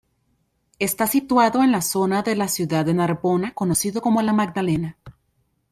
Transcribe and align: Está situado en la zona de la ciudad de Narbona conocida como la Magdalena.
Está 0.79 1.05
situado 1.05 1.61
en 1.61 1.71
la 1.71 1.83
zona 1.83 2.23
de 2.23 2.35
la 2.35 2.47
ciudad 2.47 2.83
de 2.83 2.95
Narbona 2.95 3.53
conocida 3.53 4.01
como 4.01 4.19
la 4.23 4.33
Magdalena. 4.33 4.97